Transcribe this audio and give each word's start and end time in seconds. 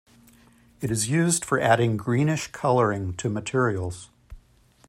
It 0.81 0.89
is 0.89 1.11
used 1.11 1.45
for 1.45 1.59
adding 1.59 1.95
greenish 1.95 2.47
coloring 2.47 3.13
to 3.17 3.29
materials. 3.29 4.09